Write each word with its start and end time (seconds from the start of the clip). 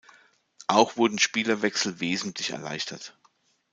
Auch 0.65 0.97
wurden 0.97 1.19
Spielerwechsel 1.19 1.99
wesentlich 1.99 2.49
erleichtert. 2.49 3.15